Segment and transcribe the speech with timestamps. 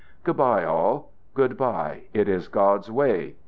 [0.23, 2.05] "Good bye, all; good bye.
[2.11, 3.35] It is God's way.